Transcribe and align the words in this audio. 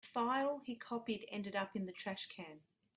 The 0.01 0.07
file 0.07 0.57
he 0.57 0.73
copied 0.73 1.27
ended 1.29 1.55
up 1.55 1.75
in 1.75 1.85
the 1.85 1.91
trash 1.91 2.25
can. 2.25 2.61